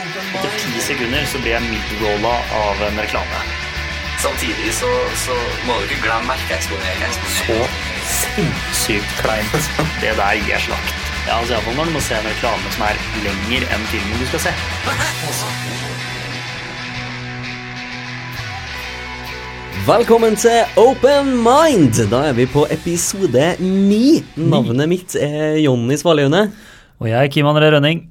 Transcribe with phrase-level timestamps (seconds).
[0.00, 3.40] Etter ti sekunder så blir jeg midrolla av en reklame.
[4.22, 4.88] Samtidig så,
[5.26, 5.34] så
[5.68, 7.18] må du ikke glemme merkeeksponering.
[7.34, 7.56] Så
[8.08, 9.68] sinnssykt kleint.
[10.00, 10.94] Det der gir jeg slakt.
[11.26, 14.26] Ja, altså Iallfall når du må se en reklame som er lenger enn filmen du
[14.30, 14.54] skal se.
[19.84, 22.00] Velkommen til Open Mind!
[22.08, 24.22] Da er vi på episode ni.
[24.40, 26.46] Navnet mitt er Jonny Svaløyene.
[27.00, 28.02] Og jeg er Kim André Rønning,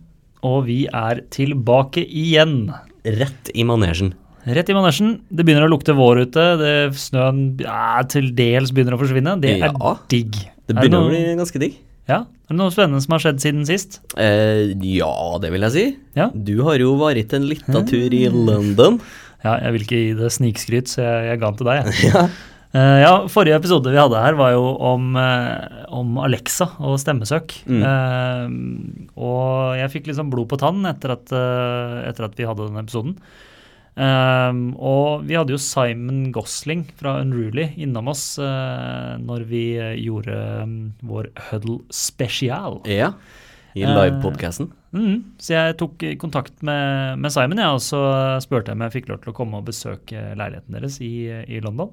[0.46, 2.70] og vi er tilbake igjen.
[3.06, 4.14] Rett i manesjen.
[4.50, 5.20] Rett i manesjen.
[5.30, 6.46] Det begynner å lukte vår ute.
[6.62, 9.36] Det, snøen ja, til dels begynner å forsvinne.
[9.44, 9.96] Det er Ja.
[10.10, 10.32] digg.
[10.70, 11.78] Det Er begynner å bli ganske digg.
[12.10, 14.00] Ja, Er det noe spennende som har skjedd siden sist?
[14.18, 15.98] Eh, ja, det vil jeg si.
[16.18, 16.30] Ja.
[16.34, 19.00] Du har jo vært en lita tur i London.
[19.44, 21.94] Ja, jeg vil ikke gi det snikskryt, så jeg, jeg ga den til deg.
[22.04, 22.30] Jeg.
[22.72, 27.56] Eh, ja, Forrige episode vi hadde her, var jo om, uh, om Alexa og stemmesøk.
[27.66, 28.44] Eh,
[29.18, 33.16] og jeg fikk liksom blod på tann etter at, etter at vi hadde den episoden.
[34.00, 39.64] Og vi hadde jo Simon Gosling fra Unruly innom oss når vi
[40.00, 42.80] gjorde um, vår Huddle Special.
[42.88, 43.10] Ja.
[43.76, 44.70] I livepodkasten.
[44.96, 48.00] Mm, så jeg tok kontakt med, med Simon, ja, og så
[48.46, 51.60] spurte jeg om jeg fikk lov til å komme og besøke leiligheten deres i, i
[51.66, 51.92] London.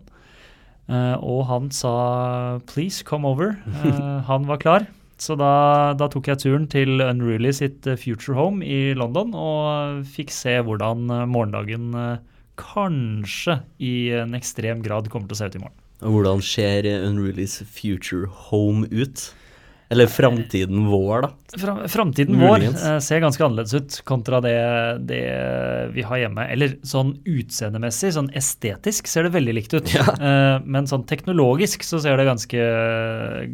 [0.87, 3.57] Eh, og han sa 'please come over'.
[3.67, 4.87] Uh, han var klar.
[5.19, 10.05] Så da, da tok jeg turen til Unruly sitt eh, Future Home i London og
[10.05, 11.97] fikk se hvordan morgendagen
[12.57, 15.81] kanskje i en ekstrem grad kommer til å se ut i morgen.
[16.05, 19.33] Og hvordan ser Unruly's future home ut?
[19.89, 21.59] Eller framtiden vår, da.
[21.61, 24.57] Fram, framtiden vår eh, ser ganske annerledes ut kontra det,
[25.07, 25.21] det
[25.95, 26.47] vi har hjemme.
[26.51, 29.95] Eller sånn utseendemessig, sånn estetisk ser det veldig likt ut.
[30.27, 32.63] Eh, men sånn teknologisk så ser det ganske,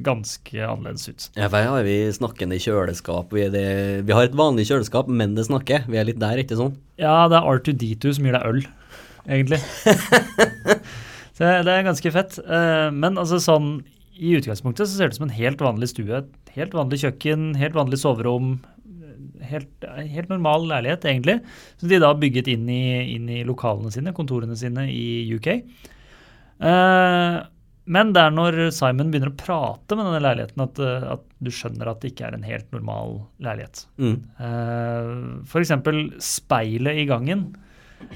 [0.04, 1.24] ganske annerledes ut.
[1.34, 3.32] Ja, for her har vi snakkende kjøleskap.
[3.34, 3.64] Vi, det,
[4.06, 5.88] vi har et vanlig kjøleskap, men det snakker.
[5.90, 6.76] Vi er litt der, ikke sånn?
[7.02, 8.62] Ja, det er R2D2 som gir deg øl,
[9.26, 9.58] egentlig.
[11.36, 12.38] så det er ganske fett.
[12.40, 13.74] Eh, men altså sånn
[14.12, 16.22] i utgangspunktet så ser det ut som en helt vanlig stue.
[16.56, 18.56] Helt vanlig kjøkken, helt vanlig soverom.
[19.42, 21.38] Helt, helt normal leilighet, egentlig.
[21.80, 22.84] Som de da har bygget inn i,
[23.16, 25.48] inn i lokalene sine, kontorene sine i UK.
[26.62, 27.42] Uh,
[27.90, 31.50] men det er når Simon begynner å prate med denne leiligheten at, eh, at du
[31.50, 33.84] skjønner at det ikke er en helt normal leilighet.
[33.98, 34.18] Mm.
[34.38, 35.72] Uh, F.eks.
[36.22, 37.48] speilet i gangen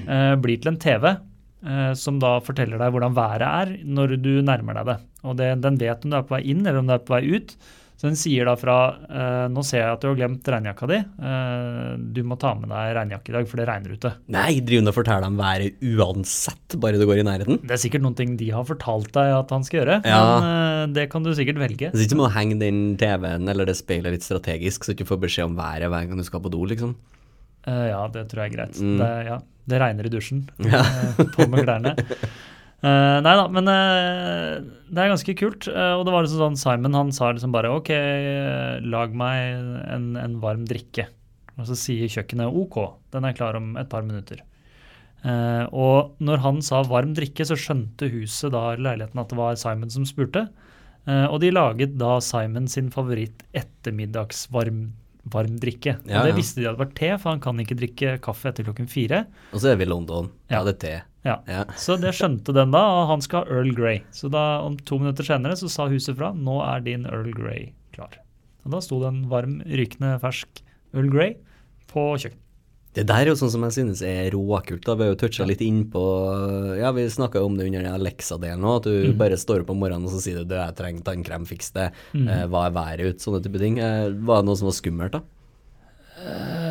[0.07, 4.31] uh, blir til en TV uh, som da forteller deg hvordan været er når du
[4.39, 4.97] nærmer deg det.
[5.25, 7.15] Og det, den vet om du er på vei inn eller om du er på
[7.17, 7.55] vei ut.
[7.97, 8.73] Så den sier da fra
[9.09, 10.99] eh, Nå ser jeg at du har glemt regnjakka di.
[11.01, 14.11] Eh, du må ta med deg regnjakke i dag, for det regner ute.
[14.35, 17.57] Nei, driver hun og forteller dem været uansett, bare du går i nærheten?
[17.65, 20.19] Det er sikkert noen ting de har fortalt deg at han skal gjøre, Ja.
[20.21, 21.89] men eh, det kan du sikkert velge.
[21.89, 24.99] Det er ikke som å henge den TV-en eller det speilet litt strategisk, så du
[24.99, 26.93] ikke får beskjed om været hver gang du skal på do, liksom.
[27.65, 28.77] Eh, ja, det tror jeg er greit.
[28.77, 28.93] Mm.
[29.01, 29.39] Det, ja,
[29.73, 30.45] det regner i dusjen.
[30.69, 30.85] Ja.
[30.85, 31.97] Eh, på med klærne.
[32.85, 34.57] Eh, nei da, men uh,
[34.93, 35.65] det er ganske kult.
[35.71, 37.89] Uh, og det var liksom sånn Simon han sa liksom bare OK,
[38.85, 41.07] lag meg en, en varm drikke.
[41.57, 42.77] Og så sier kjøkkenet OK,
[43.15, 44.43] den er klar om et par minutter.
[45.73, 49.89] Og når han sa varm drikke, så skjønte huset da leiligheten at det var Simon
[49.91, 50.43] som spurte.
[51.09, 54.85] Og de laget da Simon sin favoritt ettermiddagsvarm
[55.33, 55.97] varm drikke.
[56.07, 58.51] Ja, og det visste de at det var te, for han kan ikke drikke kaffe
[58.51, 59.25] etter klokken fire.
[59.51, 60.29] Og så er vi i London.
[60.47, 60.63] Ja, Ja.
[60.69, 60.95] det er te.
[61.25, 61.39] Ja.
[61.47, 61.63] Ja.
[61.75, 64.01] Så det skjønte den da, og han skal ha Earl Grey.
[64.11, 67.71] Så da om to minutter senere så sa huset fra nå er din Earl Grey
[67.95, 68.13] klar.
[68.65, 70.61] Og da sto det en varm, rykende fersk
[70.93, 71.35] Earl Grey
[71.91, 72.43] på kjøkkenet.
[72.97, 74.81] Det der er jo sånn som jeg synes er råkult.
[74.87, 74.95] da.
[74.97, 76.01] Vi har jo toucha litt innpå
[76.79, 79.17] Ja, vi snakka om det under den Alexa-delen òg, at du Mm.
[79.19, 81.91] bare står opp om morgenen og så sier du, du jeg trenger tannkrem, fiks det.
[82.15, 82.27] Mm.
[82.27, 83.19] Eh, hva er været ute?
[83.21, 83.77] Sånne type ting.
[83.77, 85.21] Eh, var det noe som var skummelt, da?
[86.17, 86.66] Eh,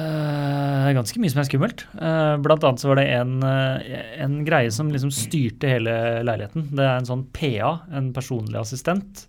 [0.95, 1.83] ganske mye som er skummelt.
[1.99, 6.69] Eh, blant annet så var det en, eh, en greie som liksom styrte hele leiligheten.
[6.71, 9.27] Det er en sånn PA, en personlig assistent,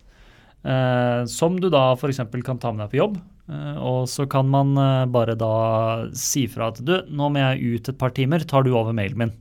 [0.64, 2.20] eh, som du da f.eks.
[2.44, 3.18] kan ta med deg på jobb.
[3.80, 4.74] Og så kan man
[5.08, 8.74] bare da si fra at du, nå må jeg ut et par timer, tar du
[8.76, 9.32] over mailen min?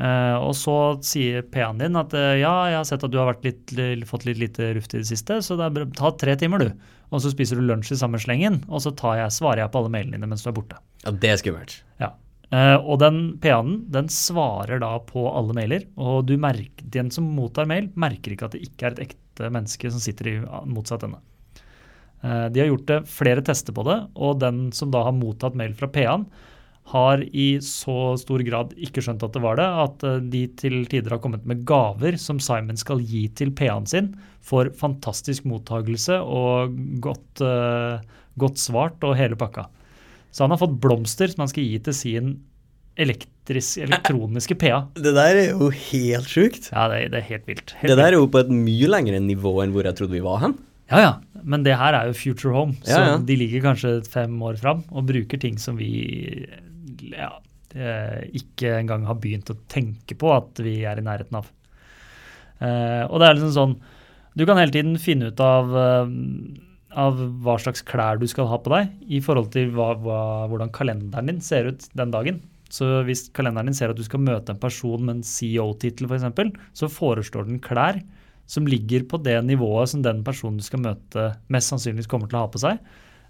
[0.00, 0.74] Uh, og så
[1.04, 4.24] sier PA-en din at uh, ja, jeg har sett at du har litt, li- fått
[4.24, 6.88] litt lite luft i det siste, så det er ta tre timer, du.
[7.12, 9.82] Og så spiser du lunsj i samme slengen, og så tar jeg, svarer jeg på
[9.82, 10.78] alle mailene dine mens du er borte.
[11.04, 11.74] Ja, det er skummelt.
[12.00, 12.14] Ja.
[12.52, 17.28] Uh, og den PA-en den svarer da på alle mailer, og du merker, den som
[17.36, 20.34] mottar mail, merker ikke at det ikke er et ekte menneske som sitter i
[20.68, 21.20] motsatt ende.
[22.22, 25.56] Uh, de har gjort det flere tester på det, og den som da har mottatt
[25.58, 26.28] mail fra PA-en,
[26.90, 30.80] har i så stor grad ikke skjønt at det var det, at eh, de til
[30.90, 34.10] tider har kommet med gaver som Simon skal gi til PA-en sin
[34.42, 36.74] for fantastisk mottagelse og
[37.04, 38.02] godt, eh,
[38.42, 39.68] godt svart og hele pakka.
[40.32, 42.32] Så han har fått blomster som han skal gi til sin
[42.96, 44.82] elektroniske PA.
[44.96, 46.68] Det der er jo helt sjukt.
[46.72, 47.74] Ja, det, det er helt vilt.
[47.80, 50.24] Helt Det der er jo på et mye lengre nivå enn hvor jeg trodde vi
[50.24, 50.56] var hen.
[50.92, 51.12] Ja, ja.
[51.42, 53.16] Men det her er jo Future Home, så Ja, ja.
[53.18, 56.44] de ligger kanskje fem år fram og bruker ting som vi
[57.12, 57.32] ja,
[58.36, 61.48] ikke engang har begynt å tenke på at vi er i nærheten av.
[62.62, 63.72] Eh, og det er liksom sånn
[64.38, 66.12] Du kan hele tiden finne ut av, eh,
[66.96, 70.72] av hva slags klær du skal ha på deg, i forhold til hva, hva, hvordan
[70.72, 72.40] kalenderen din ser ut den dagen.
[72.72, 76.56] Så hvis kalenderen din ser at du skal møte en person med en CEO-tittel f.eks.,
[76.72, 78.00] så foreslår den klær
[78.48, 82.40] som ligger på det nivået som den personen du skal møte, mest sannsynligvis kommer til
[82.40, 82.80] å ha på seg.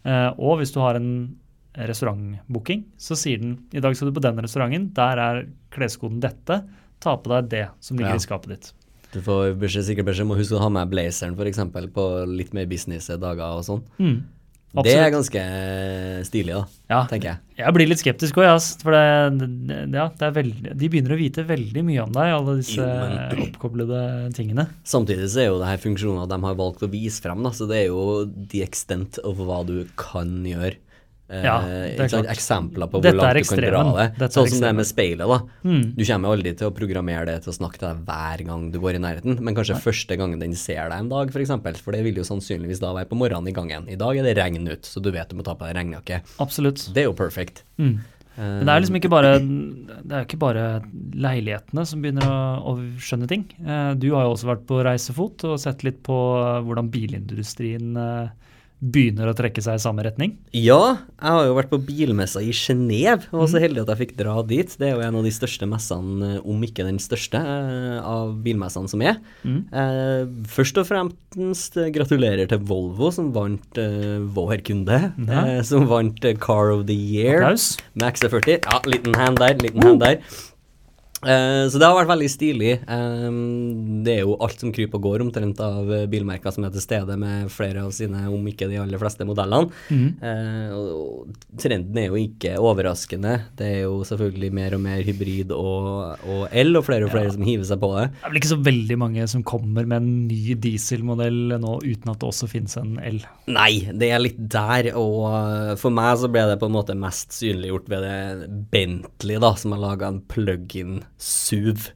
[0.07, 1.11] Eh, og hvis du har en
[1.77, 5.43] restaurantbooking, så sier den i dag skal du på den restauranten, der er
[5.73, 6.63] kleskoden dette,
[7.03, 8.21] ta på deg det som ligger Ja.
[8.21, 8.73] i skapet ditt.
[9.13, 12.27] Du får beskjed, sikkert beskjed om å huske å ha med blazeren for eksempel, på
[12.29, 13.83] litt mer business-dager og sånn.
[14.01, 14.23] Mm,
[14.83, 15.41] Det er ganske
[16.25, 17.39] stilig, da, Ja, tenker jeg.
[17.59, 21.45] Jeg blir litt skeptisk òg, for det, ja, det er veldig, de begynner å vite
[21.45, 24.69] veldig mye om deg, alle disse Jo, oppkoblede tingene.
[24.83, 27.69] Samtidig så er jo det her funksjoner de har valgt å vise frem, da, så
[27.69, 30.77] det er jo the extent of hva du kan gjøre.
[31.33, 32.29] Eh, Ja, er.
[32.29, 34.07] Eksempler på hvor er langt du kan dra det.
[34.19, 35.25] Dette er sånn som det med speilet.
[35.33, 35.39] da.
[35.65, 35.85] Mm.
[35.97, 38.79] Du kommer aldri til å programmere det til å snakke til deg hver gang du
[38.83, 41.33] går i nærheten, men kanskje første gangen den ser deg en dag, f.eks.
[41.33, 43.89] For, eksempel, for det vil jo sannsynligvis da være på morgenen i gangen.
[43.89, 46.21] I dag er det regn ute, så du vet du må ta på deg regnjakke.
[46.39, 46.85] Absolutt.
[46.93, 47.65] Det er jo perfect.
[47.81, 47.97] Mm.
[48.37, 50.67] Eh, Men det er liksom ikke bare, det er ikke bare
[51.17, 52.39] leilighetene som begynner å,
[52.73, 53.45] å skjønne ting.
[53.65, 56.17] Eh, Du har jo også vært på reisefot og sett litt på
[56.65, 57.97] hvordan bilindustrien
[58.83, 60.35] begynner å trekke seg i samme retning.
[60.57, 64.01] Ja, jeg har jo vært på bilmessa i Genéve, og var så heldig at jeg
[64.01, 64.75] fikk dra dit.
[64.79, 68.91] Det er jo en av de største messene, om ikke den største, eh, av bilmessene
[68.91, 69.21] som er.
[69.47, 69.61] Mm.
[70.51, 73.83] Først og fremst eh, gratulerer til Volvo, som vant
[74.37, 75.01] vår kunde.
[75.29, 75.45] Ja.
[75.67, 77.77] Som vant Car of the Year Applaus.
[77.95, 78.59] med XC40.
[78.67, 80.19] Ja, liten hand der, liten hand der.
[81.23, 82.73] Eh, så det har vært veldig stilig.
[82.89, 86.73] Um, det er jo alt som kryper og går omtrent av eh, bilmerker som er
[86.75, 89.71] til stede med flere av sine, om ikke de aller fleste modellene.
[89.93, 90.09] Mm.
[90.19, 93.37] Uh, og, trenden er jo ikke overraskende.
[93.59, 97.35] Det er jo selvfølgelig mer og mer hybrid og, og el, og flere og flere
[97.35, 98.09] som hiver seg på det.
[98.17, 102.11] Det er vel ikke så veldig mange som kommer med en ny dieselmodell nå uten
[102.11, 103.23] at det også finnes en el.
[103.53, 107.37] Nei, det er litt der, og for meg så ble det på en måte mest
[107.37, 111.91] synliggjort ved det Bentley, da, som har laga en plug-in SUV.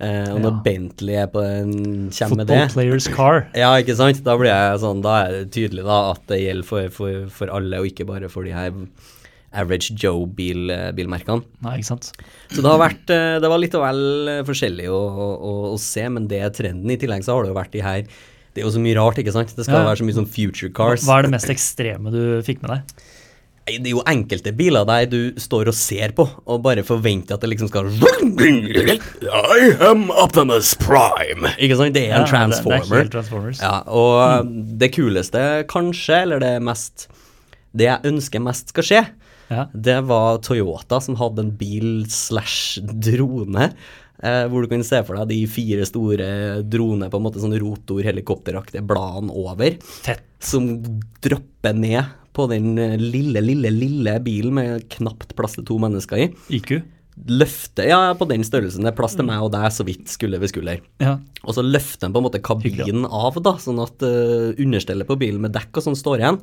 [0.00, 0.60] Eh, og når Ja.
[0.64, 1.72] Bentley er på en,
[2.08, 3.42] kommer med det Football players car.
[3.58, 4.22] Ja, ikke sant?
[4.24, 4.36] Da
[4.80, 8.06] sånn, da er det tydelig da at det gjelder for, for, for alle, og ikke
[8.08, 8.72] bare for de her
[9.52, 11.42] average Joe-bilmerkene.
[11.42, 11.60] Bil.
[11.66, 12.12] Nei, ikke sant.
[12.48, 14.02] Så det har vært, eh, det var litt og vel
[14.38, 15.00] eh, forskjellig å,
[15.36, 16.90] å, å se, men det er trenden.
[16.94, 18.04] I tillegg så har det jo vært de her
[18.50, 19.52] Det er jo så mye rart, ikke sant?
[19.54, 19.86] Det skal Ja.
[19.86, 21.04] være så mye sånn future cars.
[21.06, 23.04] hva er det mest ekstreme du fikk med deg?
[23.70, 27.36] Nei, Det er jo enkelte biler der du står og ser på, og bare forventer
[27.36, 31.52] at det liksom skal I am Optimus Prime.
[31.60, 31.94] Ikke sant?
[31.94, 32.82] Det er en Ja, transformer.
[32.84, 33.60] Det er helt Transformers.
[33.62, 34.50] Ja, og
[34.80, 37.08] det kuleste, kanskje, eller det mest
[37.76, 39.02] Det jeg ønsker mest skal skje,
[39.50, 39.66] Ja.
[39.74, 43.72] det var Toyota som hadde en bil slash drone.
[44.22, 47.54] Eh, hvor du kan se for deg de fire store droner, på en måte sånn
[47.58, 50.20] rotor-helikopteraktige bladene over, Fett.
[50.40, 50.82] som
[51.22, 52.04] dropper ned
[52.36, 56.30] på den eh, lille, lille, lille bilen med knapt plass til to mennesker i.
[56.60, 56.78] IQ.
[57.28, 58.86] Løfte, ja, på den størrelsen.
[58.86, 60.84] Det er plass til meg og deg så vidt skulder ved skulder.
[61.02, 61.18] Ja.
[61.42, 65.18] Og så løfter den på en måte kabinen av, da, sånn at uh, understellet på
[65.20, 66.38] bilen med dekk og sånn står igjen.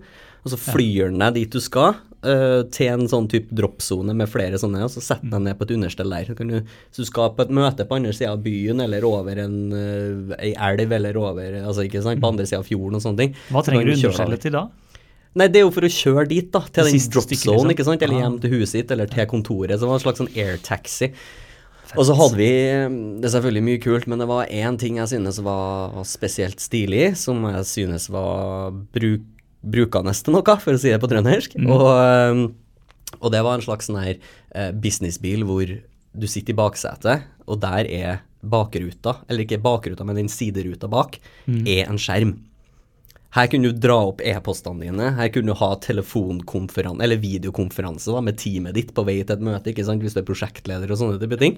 [0.46, 1.98] Og så flyr den deg dit du skal,
[2.28, 5.66] uh, til en sånn type droppsone med flere sånne, og så setter den ned på
[5.66, 6.30] et understell der.
[6.30, 9.08] Så, kan du, hvis du skal på et møte på andre sida av byen, eller
[9.08, 13.00] over en uh, ei elv, eller over altså ikke sant, på andre sida av fjorden
[13.00, 13.40] og sånne ting.
[13.50, 14.68] Hva trenger du understellet til da?
[15.38, 16.62] Nei, det er jo for å kjøre dit, da.
[16.72, 17.74] Til den drop zone, liksom.
[17.74, 18.06] ikke sant.
[18.06, 19.76] Eller hjem til huset sitt, eller til kontoret.
[19.76, 21.12] Så det var en slags sånn airtaxi.
[21.96, 22.52] Og så hadde vi
[23.22, 27.16] Det er selvfølgelig mye kult, men det var én ting jeg synes var spesielt stilig,
[27.20, 29.24] som jeg synes var bruk,
[29.64, 31.58] brukende til noe, for å si det på trøndersk.
[31.64, 32.44] Og, um,
[33.22, 35.70] og det var en slags sånn her eh, businessbil hvor
[36.18, 41.18] du sitter i baksetet, og der er bakruta, eller ikke bakruta, men den sideruta bak,
[41.68, 42.36] er en skjerm.
[43.36, 48.22] Her kunne du dra opp e-postene dine, her kunne du ha telefonkonferanse, eller videokonferanse da,
[48.24, 51.02] med teamet ditt på vei til et møte, ikke sant, hvis du er prosjektleder og
[51.02, 51.58] sånne type ting.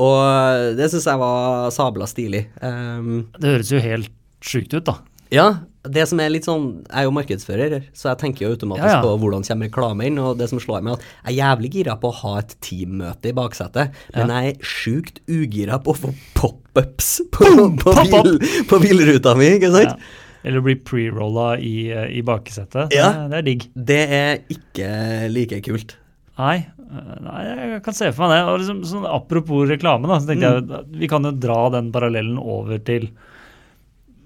[0.00, 2.46] Og det syns jeg var sabla stilig.
[2.64, 4.10] Um, Det høres jo helt
[4.44, 4.96] sjukt ut, da.
[5.32, 5.44] ja,
[5.84, 8.96] det som er litt sånn Jeg er jo markedsfører, så jeg tenker jo automatisk Ja,
[8.96, 9.04] ja.
[9.04, 11.96] på hvordan kommer reklame inn, og det som slår meg, at jeg er jævlig gira
[12.00, 16.12] på å ha et teammøte i baksetet, men jeg er sjukt ugira på å få
[16.40, 17.52] pop-ups på,
[17.84, 18.38] på, bil,
[18.72, 20.00] på bilruta mi, ikke sant?
[20.44, 22.92] Eller bli pre-rolla i, eh, i baksetet.
[22.94, 23.28] Ja.
[23.30, 23.68] det er digg.
[23.74, 24.88] Det er ikke
[25.32, 25.96] like kult.
[26.34, 28.58] Nei, øh, nei, jeg kan se for meg det.
[28.64, 32.82] Liksom, sånn, apropos reklame, da, så tenkte jeg vi kan jo dra den parallellen over
[32.82, 33.08] til,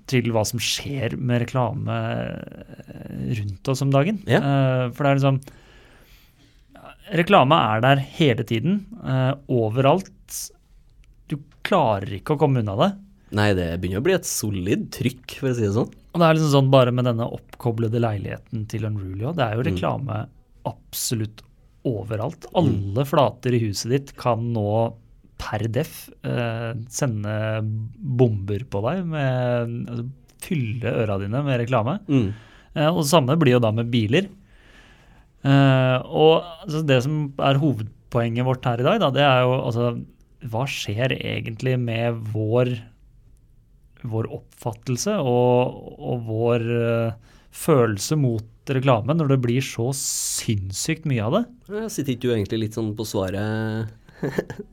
[0.09, 4.23] til hva som skjer med reklame eh, rundt oss om dagen.
[4.31, 4.41] Ja.
[4.41, 5.43] Eh, for det er liksom
[7.09, 10.51] Reklame er der hele tiden, eh, overalt.
[11.29, 12.89] Du klarer ikke å komme unna det.
[13.37, 15.95] Nei, det begynner å bli et solid trykk, for å si det sånn.
[16.13, 19.35] Og det er liksom sånn bare med denne oppkoblede leiligheten til Unrulio.
[19.37, 20.23] Det er jo reklame
[20.69, 21.43] absolutt
[21.89, 22.49] overalt.
[22.59, 24.71] Alle flater i huset ditt kan nå
[25.39, 31.97] per def eh, sende bomber på deg med altså, Fylle øra dine med reklame.
[32.07, 32.29] Mm.
[32.79, 34.29] Eh, og det samme blir jo da med biler.
[35.43, 39.57] Eh, og altså, det som er hovedpoenget vårt her i dag, da, det er jo
[39.59, 39.89] altså
[40.51, 42.71] Hva skjer egentlig med vår,
[44.07, 51.25] vår oppfattelse og, og vår uh, følelse mot reklame når det blir så sinnssykt mye
[51.25, 51.45] av det?
[51.81, 53.89] Jeg sitter ikke du egentlig litt sånn på svaret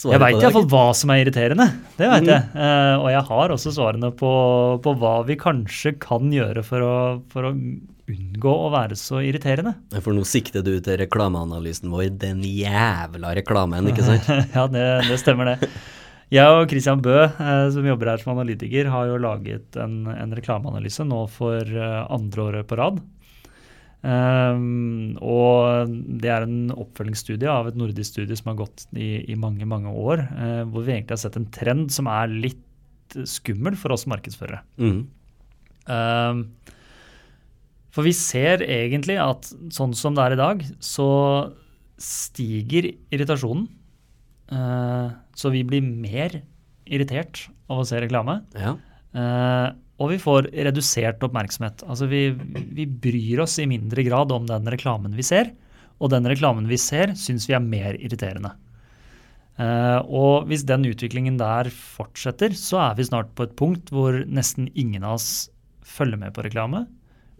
[0.00, 1.66] Jeg veit iallfall hva som er irriterende.
[1.98, 2.28] Det vet mm.
[2.30, 2.44] jeg.
[2.54, 4.30] Uh, og jeg har også svarene på,
[4.84, 6.94] på hva vi kanskje kan gjøre for å,
[7.32, 7.52] for å
[8.10, 9.74] unngå å være så irriterende.
[9.98, 14.30] For nå sikter du til reklameanalysen vår, den jævla reklamen, ikke sant?
[14.56, 15.72] ja, det, det stemmer det.
[16.30, 20.34] Jeg og Christian Bø, eh, som jobber her som analytiker, har jo laget en, en
[20.36, 23.00] reklameanalyse nå for eh, andre året på rad.
[24.00, 25.90] Um, og
[26.22, 29.92] det er en oppfølgingsstudie av et nordisk studie som har gått i, i mange mange
[29.92, 34.06] år, Uh, hvor vi egentlig har sett en trend som er litt skummel for oss
[34.08, 34.62] markedsførere.
[34.80, 35.02] Mm.
[35.90, 36.44] Um,
[37.90, 41.10] for vi ser egentlig at sånn som det er i dag, så
[42.00, 43.66] stiger irritasjonen.
[44.50, 46.40] Eh, så vi blir mer
[46.90, 48.40] irritert av å se reklame.
[48.58, 48.74] Ja.
[49.14, 49.68] Eh,
[50.00, 51.84] og vi får redusert oppmerksomhet.
[51.86, 55.52] Altså vi, vi bryr oss i mindre grad om den reklamen vi ser,
[56.00, 58.54] og den reklamen vi ser, syns vi er mer irriterende.
[59.60, 64.22] Eh, og hvis den utviklingen der fortsetter, så er vi snart på et punkt hvor
[64.24, 65.50] nesten ingen av oss
[65.84, 66.86] følger med på reklame.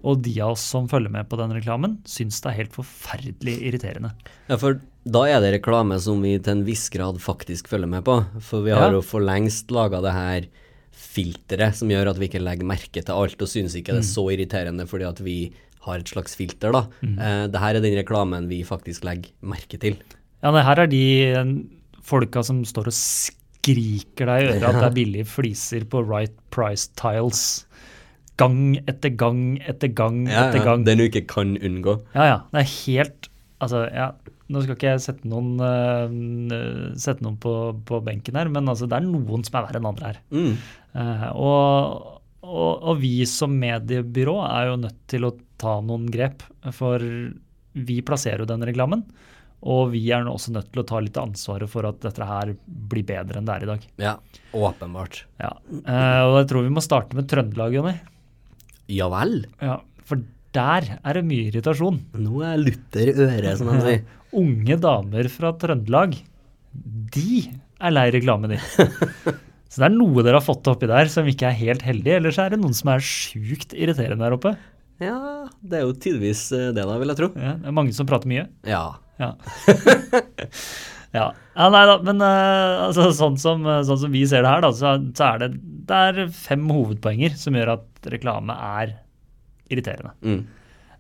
[0.05, 3.57] Og de av oss som følger med på den reklamen, syns det er helt forferdelig
[3.69, 4.13] irriterende.
[4.49, 8.05] ja, for da er det reklame som vi til en viss grad faktisk følger med
[8.05, 8.19] på.
[8.45, 8.99] For vi har Ja.
[8.99, 10.47] jo for lengst laga det her
[10.93, 14.11] filteret som gjør at vi ikke legger merke til alt, og synes ikke det er
[14.13, 15.53] så irriterende fordi at vi
[15.87, 16.83] har et slags filter, da.
[17.03, 19.97] Eh, det her er den reklamen vi faktisk legger merke til.
[20.43, 21.65] Ja, det her er de
[22.03, 26.33] folka som står og skriker deg i øret at det er billige fliser på right
[26.51, 27.65] price tiles.
[28.41, 30.85] Gang etter gang etter gang etter gang.
[30.85, 31.99] Den du ikke kan unngå.
[32.15, 32.39] Ja, ja.
[32.53, 33.27] Det er helt
[33.61, 34.07] Altså, ja,
[34.51, 37.55] nå skal ikke jeg sette noen, uh, sette noen på,
[37.87, 40.21] på benken her, men altså, det er noen som er verre enn andre her.
[40.35, 40.57] Mm.
[40.97, 46.43] Uh, og, og, og vi som mediebyrå er jo nødt til å ta noen grep,
[46.75, 47.05] for
[47.71, 49.05] vi plasserer jo den reklamen.
[49.61, 52.55] Og vi er nå også nødt til å ta litt ansvaret for at dette her
[52.65, 53.83] blir bedre enn det er i dag.
[54.01, 54.15] Ja,
[54.57, 55.25] åpenbart.
[55.43, 55.53] Ja.
[55.85, 57.95] uh, og jeg tror vi må starte med Trøndelag, Jonny.
[58.91, 59.45] Ja vel.
[59.63, 59.77] Ja,
[60.09, 60.25] for
[60.57, 62.01] der er det mye irritasjon.
[62.19, 64.01] Nå er Luther øret, som de sier.
[64.37, 66.17] Unge damer fra Trøndelag,
[67.15, 67.45] de
[67.81, 68.67] er lei reklamen din.
[69.71, 72.35] Så det er noe dere har fått oppi der som ikke er helt heldig, eller
[72.35, 74.51] så er det noen som er sjukt irriterende der oppe.
[74.99, 77.29] Ja, det er jo tidvis eh, det, da, vil jeg tro.
[77.39, 78.49] Ja, det er mange som prater mye.
[78.67, 78.83] Ja.
[79.23, 79.31] Ja.
[81.19, 81.29] ja.
[81.31, 84.73] ja nei da, men eh, altså, sånn, som, sånn som vi ser det her, da,
[84.75, 85.53] så, så er det,
[85.87, 88.97] det er fem hovedpoenger som gjør at reklame er
[89.71, 90.17] irriterende.
[90.27, 90.43] Mm.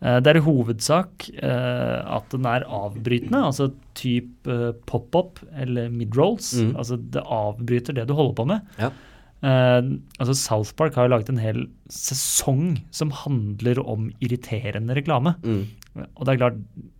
[0.00, 5.90] Eh, Det er i hovedsak eh, at den er avbrytende, altså type eh, pop-up eller
[5.92, 6.54] mid-rolls.
[6.60, 6.74] Mm.
[6.80, 8.74] Altså det avbryter det du holder på med.
[8.80, 8.92] Ja.
[9.40, 15.32] Altså South Park har jo laget en hel sesong som handler om irriterende reklame.
[15.40, 15.62] Mm.
[15.96, 16.58] Og det er klart,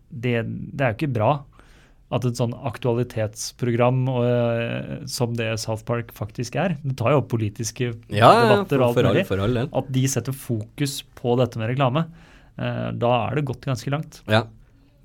[0.08, 0.32] det,
[0.72, 1.32] det er jo ikke bra
[2.10, 4.24] at et sånn aktualitetsprogram og,
[5.06, 9.30] som det South Park faktisk er, det tar jo opp politiske Ja, debatter og alt
[9.30, 12.06] mulig, at de setter fokus på dette med reklame,
[12.56, 14.22] da er det gått ganske langt.
[14.28, 14.44] Ja.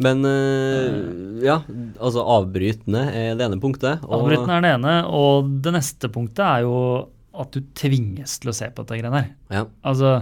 [0.04, 1.62] Men øh, ja,
[2.04, 4.02] altså avbrytende er det ene punktet.
[4.04, 6.74] Avbrytende er det ene, og det neste punktet er jo
[7.36, 9.30] at du tvinges til å se på dette greiene her.
[9.52, 9.62] Ja.
[9.88, 10.18] Altså,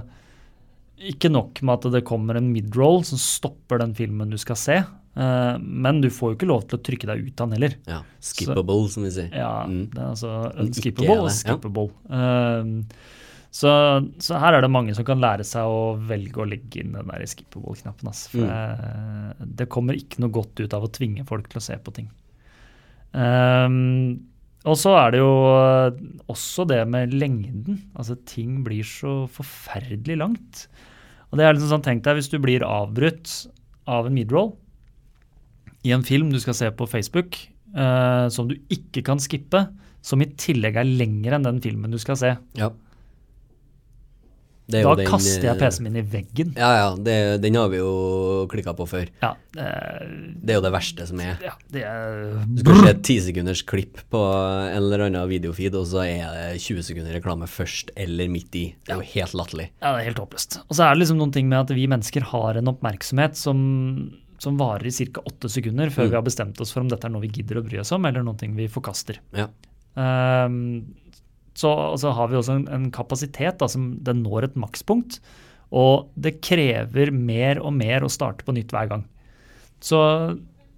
[1.02, 4.78] ikke nok med at det kommer en midroll som stopper den filmen du skal se,
[5.18, 7.76] øh, men du får jo ikke lov til å trykke deg ut av den heller.
[7.90, 8.00] ja.
[8.24, 9.34] Skippable, som vi sier.
[9.34, 9.90] Ja, Mm.
[9.90, 11.90] det er altså unskippable og skippable.
[12.10, 12.62] ja.
[12.62, 12.94] skippable.
[13.54, 13.70] Så,
[14.18, 17.12] så her er det mange som kan lære seg å velge å legge inn den
[17.12, 18.10] der skippable-knappen.
[18.10, 19.38] Altså, for Mm.
[19.38, 21.94] det, det kommer ikke noe godt ut av å tvinge folk til å se på
[21.94, 22.10] ting.
[23.14, 24.26] Um,
[24.66, 25.32] Og så er det jo
[26.32, 27.82] også det med lengden.
[28.00, 30.68] Altså ting blir så forferdelig langt.
[31.30, 33.28] Og det er liksom sånn, tenk deg hvis du blir avbrutt
[33.92, 34.54] av en midroll
[35.84, 37.36] i en film du skal se på Facebook,
[37.76, 39.66] uh, som du ikke kan skippe,
[40.02, 42.32] som i tillegg er lengre enn den filmen du skal se.
[42.56, 42.70] Ja.
[44.72, 46.54] Da den, kaster jeg eh, PC-en min i veggen.
[46.56, 49.10] Ja, ja, det, den har vi jo klikka på før.
[49.22, 49.66] Ja, det,
[50.40, 51.36] Det er jo det verste som er.
[51.44, 55.86] ja det er Du skal se et tisekunders klipp på en eller annen videofeed, og
[55.92, 56.24] så er
[56.56, 58.66] det 20 sekunder reklame først eller midt i.
[58.88, 59.68] Det er jo helt latterlig.
[59.84, 60.62] Ja, det er helt håpløst.
[60.70, 63.60] Og så er det liksom noen ting med at vi mennesker har en oppmerksomhet som,
[64.40, 65.22] som varer i ca.
[65.28, 66.10] åtte sekunder før Mm.
[66.16, 68.06] vi har bestemt oss for om dette er noe vi gidder å bry oss om,
[68.08, 69.20] eller noe vi forkaster.
[69.36, 69.50] Ja.
[70.00, 70.96] Ehm,
[71.58, 75.20] så, så har vi også en, en kapasitet da, som den når et makspunkt.
[75.74, 79.06] Og det krever mer og mer å starte på nytt hver gang.
[79.84, 80.00] Så,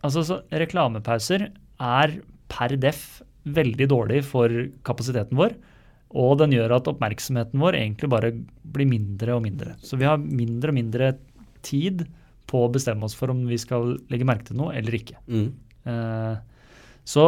[0.02, 2.20] altså, så reklamepauser er
[2.52, 4.52] per def veldig dårlig for
[4.88, 5.56] kapasiteten vår.
[6.16, 8.32] Og den gjør at oppmerksomheten vår egentlig bare
[8.76, 9.76] blir mindre og mindre.
[9.84, 11.12] Så vi har mindre og mindre
[11.66, 12.06] tid
[12.50, 15.18] på å bestemme oss for om vi skal legge merke til noe eller ikke.
[15.28, 15.50] Mm.
[15.86, 16.38] Uh,
[17.06, 17.26] så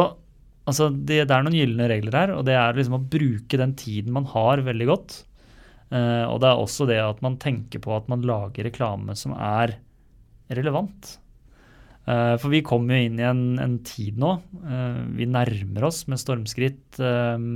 [0.68, 3.72] altså, det, det er noen gylne regler her, og det er liksom å bruke den
[3.78, 5.16] tiden man har, veldig godt.
[5.90, 9.32] Eh, og det er også det at man tenker på at man lager reklame som
[9.34, 9.78] er
[10.52, 11.14] relevant.
[12.08, 14.34] Eh, for vi kommer jo inn i en, en tid nå.
[14.64, 17.48] eh, vi nærmer oss med stormskritt eh,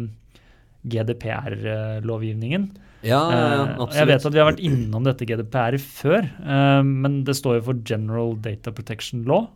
[0.93, 2.71] GDPR-lovgivningen.
[3.03, 3.97] Ja, ja, ja, Eh, absolutt.
[3.99, 7.65] Jeg vet at vi har vært innom dette GDPR før, eh, men det står jo
[7.71, 9.49] for General Data Protection Law.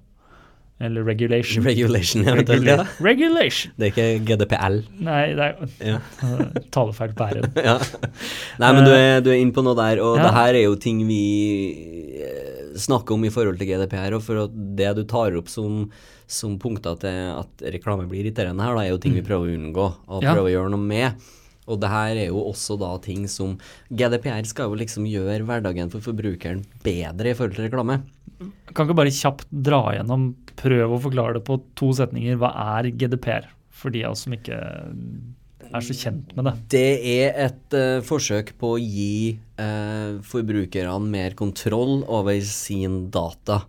[0.78, 1.64] Eller regulation.
[1.64, 2.66] Regulation, eventuelt.
[2.68, 2.82] Ja.
[3.00, 3.72] Regulation!
[3.80, 4.74] Det er ikke GDPL.
[5.06, 6.00] Nei, det er Ja.
[6.76, 7.46] talefeil på r-en.
[7.64, 7.78] ja.
[8.60, 10.26] Nei, men du er, du er inne på noe der, og Ja.
[10.26, 11.20] det her er jo ting vi
[12.20, 15.86] eh, snakker om i forhold til GDPR, og for det du tar opp som,
[16.28, 19.56] som punkter til at reklame blir irriterende her, da, er jo ting vi prøver å
[19.56, 20.34] unngå, og Ja.
[20.36, 21.26] prøver å gjøre noe med.
[21.66, 23.56] Og det her er jo også da ting som
[23.90, 28.02] GDPR skal jo liksom gjøre hverdagen for forbrukeren bedre i forhold til reklame.
[28.76, 32.38] Kan ikke bare kjapt dra gjennom, prøve å forklare det på to setninger.
[32.40, 33.50] Hva er GDPR?
[33.76, 34.56] For de av oss som ikke
[35.66, 36.54] er så kjent med det.
[36.72, 43.64] Det er et uh, forsøk på å gi uh, forbrukerne mer kontroll over sin data.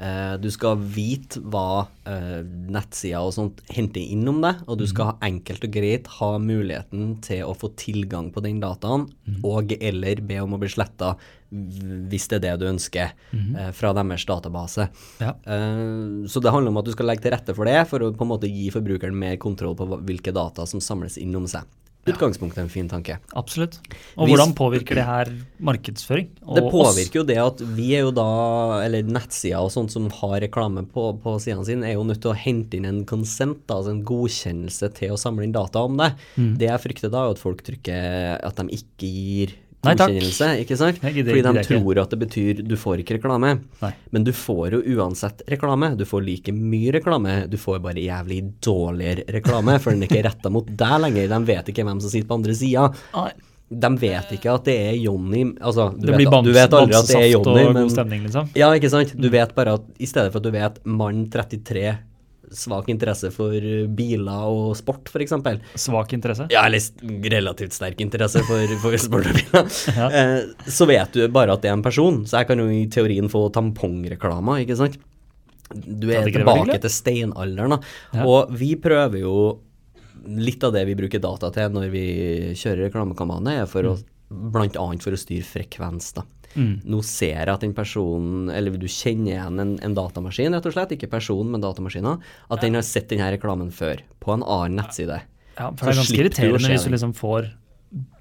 [0.00, 2.40] Eh, du skal vite hva uh,
[2.72, 7.18] nettsider og sånt henter inn om deg, og du skal enkelt og greit ha muligheten
[7.24, 9.10] til å få tilgang på den dataen,
[9.44, 11.14] og eller be om å bli sletta
[11.50, 14.86] hvis det er det du ønsker, eh, fra deres database.
[15.18, 15.34] Ja.
[15.44, 18.12] Eh, så det handler om at du skal legge til rette for det, for å
[18.14, 21.66] på en måte gi forbrukeren mer kontroll på hvilke data som samles inn om seg.
[22.08, 23.18] Utgangspunktet en fin tanke.
[23.36, 23.76] Absolutt.
[24.16, 25.28] Og Hvis- hvordan påvirker det her
[25.60, 26.28] markedsføring?
[26.46, 26.72] Og Det oss?
[26.72, 30.86] påvirker jo det at vi er jo da, eller nettsida og sånt som har reklame
[30.88, 34.04] på, på sidene sine, er jo nødt til å hente inn en consent, altså en
[34.04, 36.14] godkjennelse til å samle inn data om det.
[36.38, 36.56] Mm.
[36.58, 39.54] Det jeg frykter da, er at folk trykker at de ikke gir.
[39.84, 41.00] Godkjennelse, ikke sant?
[41.00, 43.54] Fordi de tror at det betyr du får ikke reklame.
[43.80, 43.92] Nei.
[44.14, 45.94] Men du får jo uansett reklame.
[45.96, 50.26] Du får like mye reklame, du får bare jævlig dårligere reklame, for den er ikke
[50.28, 51.30] retta mot deg lenger.
[51.32, 52.90] De vet ikke hvem som sitter på andre sida.
[53.70, 56.72] De vet ikke at det er Jonny altså, du, Det vet, blir bams, du vet
[56.74, 58.48] aldri at det er Jonny, og men god stemning, liksom.
[58.58, 59.12] Ja, ikke sant?
[59.14, 61.92] Du vet bare at i stedet for at du vet mann 33,
[62.50, 65.34] svak interesse for uh, biler og sport, f.eks.
[65.80, 66.48] Svak interesse.
[66.52, 66.82] Ja, eller
[67.32, 69.70] relativt sterk interesse for, for sport og biler.
[69.96, 70.10] Ja.
[70.10, 70.34] eh,
[70.70, 73.30] så vet du bare at det er en person, så jeg kan jo i teorien
[73.32, 74.98] få tampongreklamer, ikke sant?
[75.70, 77.92] Du er tilbake til steinalderen, da.
[78.16, 78.26] Ja.
[78.26, 79.34] Og vi prøver jo
[80.20, 82.00] Litt av det vi bruker data til når vi
[82.52, 83.94] kjører reklamekampanje, er for å
[84.28, 86.26] blant annet for å styre frekvens, da.
[86.56, 86.80] Mm.
[86.90, 90.74] Nå ser jeg at den personen, eller du kjenner igjen en, en datamaskin, rett og
[90.74, 94.80] slett, ikke personen, men datamaskinen, at den har sett denne reklamen før, på en annen
[94.80, 95.20] nettside.
[95.56, 97.52] Ja, for det er ganske irriterende hvis du liksom får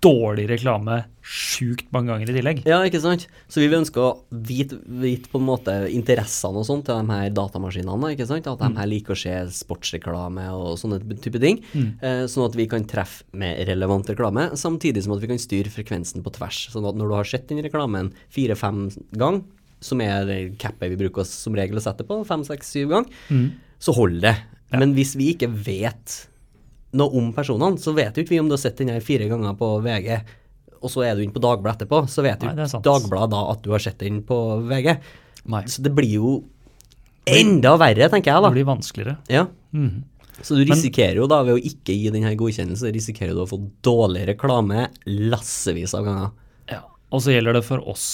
[0.02, 2.62] dårlig reklame sjukt mange ganger i tillegg.
[2.66, 3.28] Ja, ikke sant?
[3.52, 7.14] Så vi vil ønske å vite, vite på en måte interessene og sånt til de
[7.14, 8.48] her datamaskinene, ikke sant?
[8.50, 11.62] At de her liker å se sportsreklame og sånne type ting,
[12.02, 15.70] eh, sånn at vi kan treffe med relevant reklame, samtidig som at vi kan styre
[15.70, 16.64] frekvensen på tvers.
[16.74, 19.44] Sånn at når du har sett den reklamen fire-fem gang,
[19.82, 23.06] som er capet vi bruker oss som regel å sette på, fem, seks, syv gang,
[23.30, 23.52] Mm.
[23.80, 24.36] så holder det.
[24.72, 26.26] Men hvis vi ikke vet
[26.98, 29.28] noe om personene, så vet jo ikke vi om du har sett den her fire
[29.30, 30.14] ganger på VG,
[30.80, 32.82] og så er du inne på Dagbladet etterpå, så vet jo ikke.
[32.86, 34.38] Dagbladet da at du har sett den på
[34.70, 34.94] VG.
[35.52, 35.64] Nei.
[35.72, 36.34] Så det blir jo
[37.30, 38.50] enda verre, tenker jeg da.
[38.50, 39.18] Det blir vanskeligere.
[39.32, 39.46] Ja.
[39.76, 40.06] Mm.
[40.40, 43.60] Så du risikerer jo da, ved å ikke gi denne godkjennelsen, risikerer du å få
[43.86, 46.32] dårlig reklame lassevis av ganger.
[46.72, 46.86] Ja.
[47.12, 48.08] Og så gjelder det for oss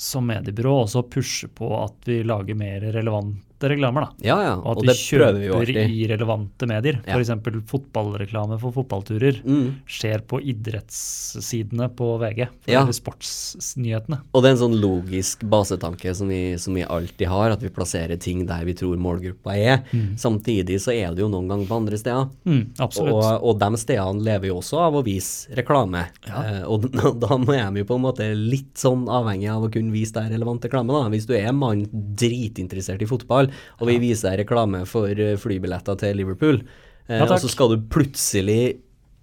[0.00, 4.00] som mediebyrå også å pushe på at vi lager mer relevant relevante reklamer.
[4.00, 4.10] da.
[4.26, 4.54] Ja, ja.
[4.56, 7.00] Og at Og de det prøver vi jo kjøper i relevante medier.
[7.06, 7.16] Ja.
[7.18, 7.30] F.eks.
[7.70, 9.74] fotballreklame for fotballturer Mm.
[9.86, 12.48] skjer på idrettssidene på VG.
[12.66, 12.82] Ja.
[12.82, 14.20] eller sportsnyhetene.
[14.34, 17.68] Og det er en sånn logisk basetanke som vi, som vi alltid har, at vi
[17.68, 19.82] plasserer ting der vi tror målgruppa er.
[20.16, 22.28] Samtidig så er det jo noen ganger på andre steder.
[22.46, 23.14] Mm, absolutt.
[23.14, 26.06] Og, og de stedene lever jo også av å vise reklame.
[26.28, 26.42] Ja.
[26.44, 26.86] Eh, og
[27.24, 30.30] da må jeg jo på en måte litt sånn avhengig av å kunne vise deg
[30.34, 30.92] relevant reklame.
[30.94, 31.08] da.
[31.12, 35.98] Hvis du er mann dritinteressert i fotball, og vi viser deg reklame for eh, flybilletter
[36.00, 36.62] til Liverpool,
[37.08, 38.80] eh, og så skal du plutselig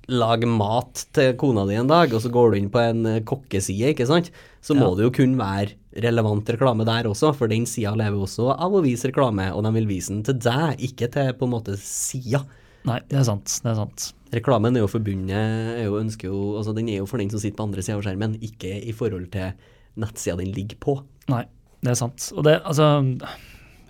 [0.08, 3.24] lage mat til kona di en dag, og så går du inn på en eh,
[3.28, 4.32] kokkeside, ikke sant,
[4.64, 8.54] så må det jo kun være relevant reklame der også, for den sida lever også
[8.54, 11.56] av å vise reklame, og de vil vise den til deg, ikke til på en
[11.58, 12.44] måte sida.
[12.88, 13.52] Nei, det er sant.
[13.64, 14.12] Det er sant.
[14.36, 17.42] Reklamen er jo forbundet er jo, ønsker jo, altså Den er jo for den som
[17.42, 19.56] sitter på andre sida av skjermen, ikke i forhold til
[20.00, 20.98] nettsida den ligger på.
[21.32, 21.44] Nei,
[21.84, 22.30] det er sant.
[22.36, 23.04] Og det, altså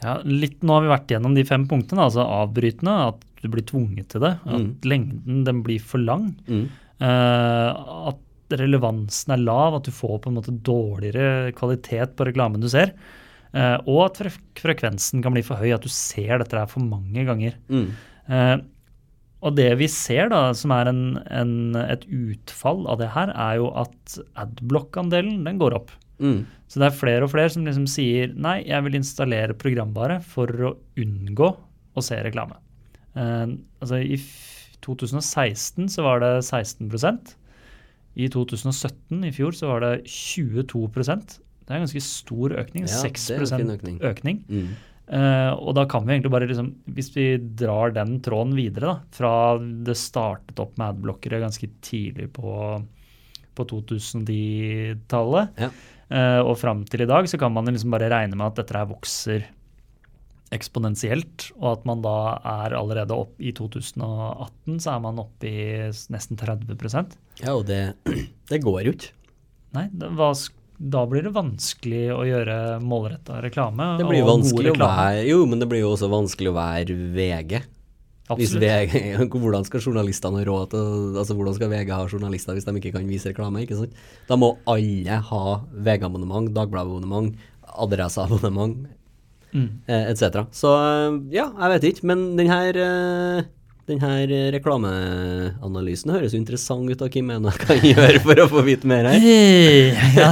[0.04, 2.04] ja, litt Nå har vi vært gjennom de fem punktene.
[2.06, 4.34] altså Avbrytende, at du blir tvunget til det.
[4.46, 4.70] At Mm.
[4.84, 6.36] lengden den blir for lang.
[6.48, 6.68] Mm.
[7.02, 12.62] Uh, at relevansen er lav, at du får på en måte dårligere kvalitet på reklamen
[12.62, 12.94] du ser.
[13.54, 16.82] Uh, og at frek frekvensen kan bli for høy, at du ser dette her for
[16.84, 17.54] mange ganger.
[17.70, 17.88] Mm.
[18.30, 18.58] Uh,
[19.46, 23.60] og det vi ser, da, som er en, en, et utfall av det her, er
[23.62, 25.92] jo at adblock-andelen den går opp.
[26.20, 26.46] Mm.
[26.68, 30.52] Så det er flere og flere som liksom sier nei, jeg vil installere programvare for
[30.70, 31.50] å unngå
[31.98, 32.60] å se reklame.
[33.18, 37.34] Uh, altså I f 2016 så var det 16%
[38.18, 42.86] I 2017, i fjor, så var det 22% Det er en ganske stor økning.
[42.88, 43.98] Ja, 6 det er en fin økning.
[44.06, 44.44] økning.
[44.48, 44.70] Mm.
[45.08, 48.96] Uh, og da kan vi egentlig bare liksom, Hvis vi drar den tråden videre, da,
[49.16, 52.56] fra det startet opp med adblockere ganske tidlig på,
[53.56, 55.72] på 2010-tallet, Ja.
[56.10, 58.78] Eh, og fram til i dag, så kan man liksom bare regne med at dette
[58.78, 59.48] her vokser
[60.56, 65.66] eksponentielt, og at man da er allerede opp i 2018, så er man oppe i
[66.14, 67.82] nesten 30% Ja, og det,
[68.52, 69.12] det går jo ikke.
[69.76, 70.32] Nei, det, hva,
[70.78, 73.96] da blir det vanskelig å gjøre målretta reklame.
[74.00, 76.98] Det blir og vanskelig å være Jo, men det blir jo også vanskelig å være
[77.18, 77.60] VG.
[78.28, 82.76] VG, hvordan skal journalistene ha råd til altså Hvordan skal VG ha journalister hvis de
[82.76, 83.64] ikke kan vise reklame?
[83.64, 83.94] ikke sant?
[84.28, 87.36] Da må alle ha VG-abonnement, Dagbladet-abonnement,
[87.78, 88.88] Adresse-abonnement
[89.56, 89.80] Mm.
[89.88, 90.44] eh, etc.
[90.52, 92.76] Så eh, ja, jeg vet ikke, men den her
[93.88, 98.64] den her eh, reklameanalysen høres jo interessant ut, Kim, det kan gjøre for å få
[98.68, 99.24] vite mer her?
[100.18, 100.32] Ja.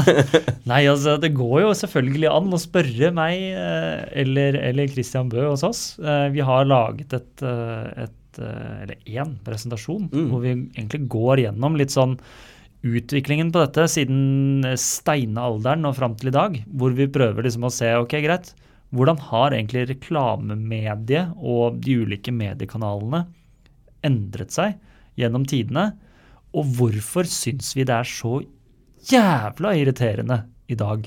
[0.67, 5.45] Nei, altså det går jo selvfølgelig an å spørre meg eh, eller, eller Christian Bø
[5.51, 5.83] hos oss.
[6.01, 10.25] Eh, Vi har laget et, et eller én presentasjon Mm.
[10.27, 12.17] hvor vi egentlig går gjennom litt sånn
[12.85, 16.57] utviklingen på dette siden steinalderen og fram til i dag.
[16.67, 18.51] Hvor vi prøver liksom å se ok, greit,
[18.95, 23.23] hvordan har egentlig reklamemediet og de ulike mediekanalene
[24.05, 24.77] endret seg
[25.19, 25.89] gjennom tidene?
[26.55, 28.39] Og hvorfor syns vi det er så
[29.05, 30.41] jævla irriterende
[30.71, 31.05] i dag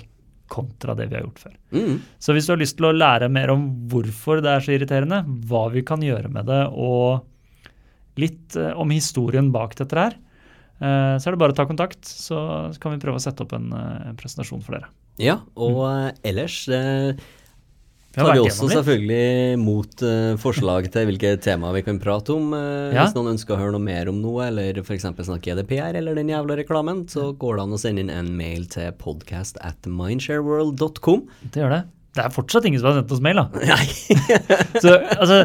[0.49, 1.57] kontra det vi har gjort før?
[1.73, 1.97] Mm.
[2.21, 5.23] Så hvis du har lyst til å lære mer om hvorfor det er så irriterende,
[5.49, 7.25] hva vi kan gjøre med det, og
[8.21, 10.17] litt eh, om historien bak dette her,
[10.81, 13.55] eh, så er det bare å ta kontakt, så kan vi prøve å sette opp
[13.57, 14.93] en, eh, en presentasjon for dere.
[15.19, 16.23] Ja, og mm.
[16.31, 16.61] ellers
[18.17, 22.51] tar vi også selvfølgelig mot uh, forslag til hvilke temaer vi kan prate om.
[22.57, 23.05] Uh, Ja.
[23.05, 25.05] Hvis noen ønsker å høre noe mer om noe, eller f.eks.
[25.13, 28.65] snakke GDPR eller den jævla reklamen, så går det an å sende inn en mail
[28.73, 31.27] til podcast at mindshareworld.com.
[31.53, 31.83] Det gjør det.
[32.17, 33.47] Det er fortsatt ingen som har sendt oss mail, da.
[33.71, 33.87] Nei.
[34.83, 35.43] Så altså,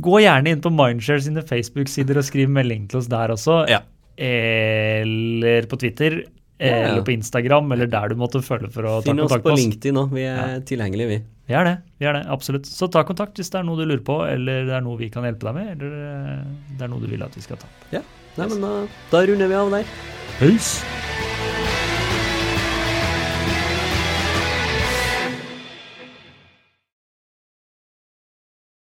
[0.00, 3.60] gå gjerne inn på Mindshare sine Facebook-sider og skriv melding til oss der også.
[3.68, 3.82] Ja.
[4.18, 6.22] Eller på Twitter.
[6.58, 6.86] Ja, ja.
[6.90, 9.52] Eller på Instagram, eller der du måtte føle for å ta Finn oss kontakt med
[9.52, 9.60] oss.
[9.60, 11.18] på LinkedIn òg, vi er tilgjengelige, vi.
[11.48, 12.66] Vi er det, vi er det, absolutt.
[12.66, 15.08] Så ta kontakt hvis det er noe du lurer på, eller det er noe vi
[15.14, 16.44] kan hjelpe deg med, eller eh,
[16.76, 17.70] det er noe du vil at vi skal ta.
[17.94, 18.02] Ja,
[18.38, 18.72] Nei, men da,
[19.14, 19.96] da runder vi av der.
[20.38, 21.27] Peace!